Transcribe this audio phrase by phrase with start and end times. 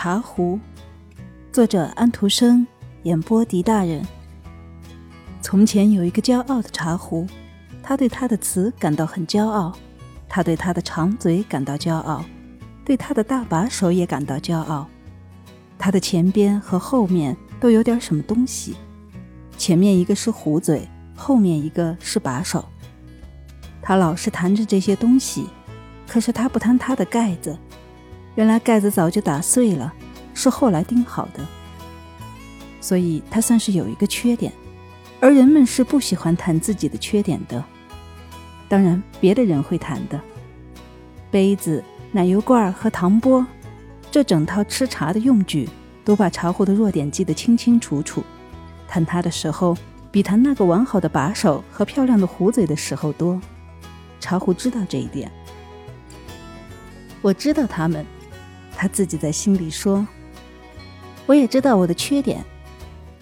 [0.00, 0.60] 茶壶，
[1.50, 2.64] 作者安徒生，
[3.02, 4.06] 演播狄大人。
[5.42, 7.26] 从前有一个骄傲的茶壶，
[7.82, 9.76] 他对他的词感到很骄傲，
[10.28, 12.24] 他对他的长嘴感到骄傲，
[12.84, 14.86] 对他的大把手也感到骄傲。
[15.76, 18.76] 他的前边和后面都有点什么东西，
[19.56, 22.64] 前面一个是壶嘴，后面一个是把手。
[23.82, 25.48] 他老是弹着这些东西，
[26.06, 27.58] 可是他不弹他的盖子。
[28.38, 29.92] 原来盖子早就打碎了，
[30.32, 31.44] 是后来钉好的，
[32.80, 34.52] 所以它算是有一个缺点，
[35.18, 37.64] 而人们是不喜欢谈自己的缺点的。
[38.68, 40.20] 当然，别的人会谈的。
[41.32, 43.44] 杯子、奶油罐和糖钵，
[44.08, 45.68] 这整套吃茶的用具，
[46.04, 48.22] 都把茶壶的弱点记得清清楚楚。
[48.86, 49.76] 谈它的时候，
[50.12, 53.40] 比谈那个完好的把手和漂亮的壶嘴的时候多。
[54.20, 55.28] 茶壶知道这一点，
[57.20, 58.06] 我知道他们。
[58.80, 60.06] 他自己在心里说
[61.26, 62.44] ：“我也知道我的缺点，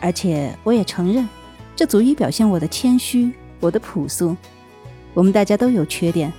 [0.00, 1.28] 而且我也承认，
[1.76, 4.34] 这足以表现我的谦虚，我的朴素。
[5.12, 6.32] 我们大家都有缺点，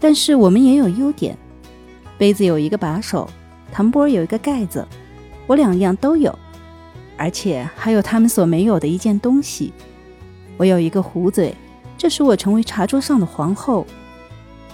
[0.00, 1.36] 但是我们也有优点。
[2.16, 3.28] 杯子有一个把手，
[3.70, 4.88] 糖钵有一个盖子，
[5.46, 6.34] 我两样都有，
[7.18, 9.74] 而且还有他们所没有的一件东西。
[10.56, 11.54] 我有一个壶嘴，
[11.98, 13.86] 这使我成为茶桌上的皇后。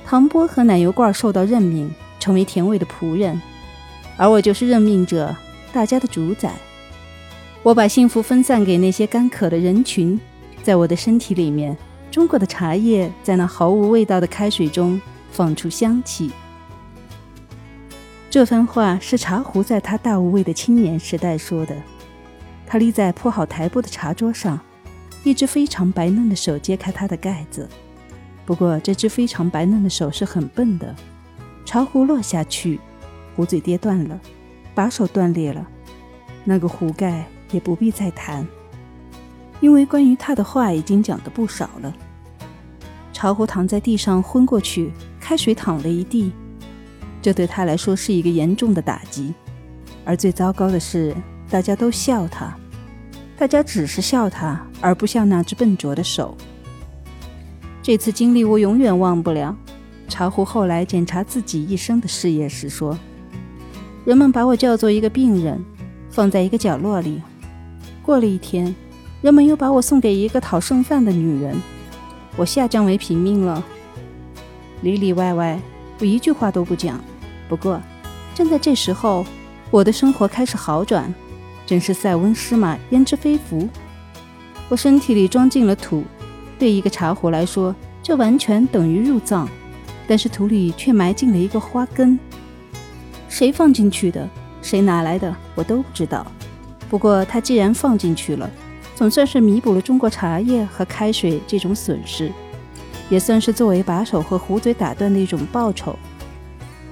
[0.06, 3.42] 糖波和奶油罐受到任命，成为甜味的仆人。”
[4.20, 5.34] 而我就是任命者，
[5.72, 6.52] 大家的主宰。
[7.62, 10.20] 我把幸福分散给那些干渴的人群，
[10.62, 11.74] 在我的身体里面，
[12.10, 15.00] 中国的茶叶在那毫无味道的开水中
[15.32, 16.30] 放出香气。
[18.28, 21.74] 这番话是茶壶在他大无畏的青年时代说的。
[22.66, 24.60] 他立在铺好台布的茶桌上，
[25.24, 27.66] 一只非常白嫩的手揭开它的盖子。
[28.44, 30.94] 不过，这只非常白嫩的手是很笨的，
[31.64, 32.78] 茶壶落下去。
[33.41, 34.20] 壶嘴跌断了，
[34.74, 35.66] 把手断裂了，
[36.44, 38.47] 那个壶盖也不必再谈，
[39.60, 41.97] 因为关于他的话已经讲的不少了。
[43.14, 46.32] 茶壶躺在地上昏过去，开水淌了一地，
[47.22, 49.32] 这对他来说是一个严重的打击。
[50.04, 51.16] 而最糟糕的是，
[51.48, 52.54] 大家都笑他，
[53.38, 56.37] 大家只是笑他，而不笑那只笨拙的手。
[57.82, 59.56] 这次经历我永远忘不了。
[60.09, 62.98] 茶壶后来检查自己一生的事业时说。
[64.05, 65.62] 人们把我叫做一个病人，
[66.09, 67.21] 放在一个角落里。
[68.03, 68.75] 过了一天，
[69.21, 71.55] 人们又把我送给一个讨剩饭的女人，
[72.37, 73.62] 我下降为平民了。
[74.81, 75.61] 里里外外，
[75.99, 76.99] 我一句话都不讲。
[77.47, 77.78] 不过，
[78.34, 79.27] 正在这时候，
[79.71, 81.12] 我的生活开始好转，
[81.67, 83.69] 真是塞翁失马焉知非福。
[84.71, 86.05] 我身体里装进了土，
[86.59, 89.47] 对一个茶壶来说，这完全等于入葬，
[90.09, 92.19] 但是土里却埋进了一个花根。
[93.30, 94.28] 谁放进去的，
[94.60, 96.26] 谁拿来的，我都不知道。
[96.91, 98.50] 不过他既然放进去了，
[98.96, 102.32] 总算是弥补了中国茶叶和开水这种损失，
[103.08, 105.96] 也算是作为把手和壶嘴打断的一种报酬。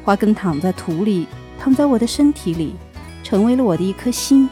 [0.04, 1.26] 花根躺在土里，
[1.58, 2.76] 躺在我的身体里，
[3.24, 4.48] 成为了我的一颗心，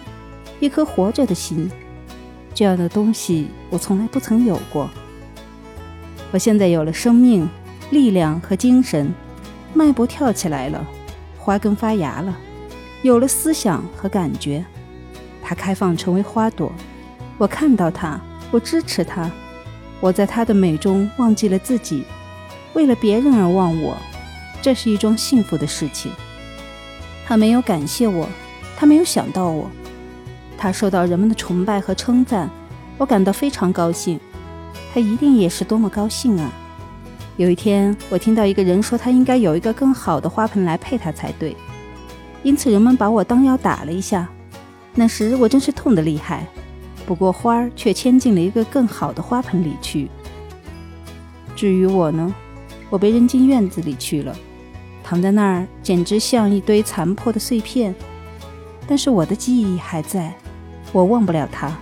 [0.59, 1.71] 一颗活着的心。
[2.53, 4.91] 这样的东西我从来不曾有过。
[6.33, 7.49] 我现在有了生命、
[7.91, 9.15] 力量和精神，
[9.73, 10.85] 脉搏跳起来了。
[11.47, 12.37] 花根发芽了，
[13.03, 14.65] 有了思想和感觉，
[15.41, 16.73] 它开放成为花朵。
[17.39, 18.21] 我看到它，
[18.51, 19.31] 我支持它，
[20.01, 22.03] 我在它的美中忘记了自己，
[22.75, 23.97] 为了别人而忘我，
[24.61, 26.11] 这是一桩幸福的事情。
[27.25, 28.29] 他没有感谢我，
[28.77, 29.71] 他没有想到我，
[30.59, 32.51] 他受到人们的崇拜和称赞，
[32.99, 34.19] 我感到非常高兴。
[34.93, 36.51] 他一定也是多么高兴啊！
[37.37, 41.55] 有一天，我听到一个人说，他应该有一个更好的花盆来配他才对，
[42.43, 44.27] 因此人们把我当腰打了一下。
[44.95, 46.47] 那时我真是痛得厉害，
[47.05, 50.09] 不过花儿却迁进了一个更好的花盆里去。
[51.55, 52.35] 至于我呢，
[52.89, 54.35] 我被扔进院子里去了，
[55.05, 57.95] 躺在那儿简直像一堆残破的碎片。
[58.89, 60.33] 但是我的记忆还在，
[60.91, 61.77] 我忘不了它。